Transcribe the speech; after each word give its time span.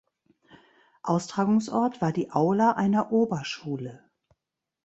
Austragungsort 1.03 2.01
war 2.01 2.11
die 2.11 2.31
Aula 2.31 2.71
einer 2.71 3.11
Oberschule. 3.11 4.09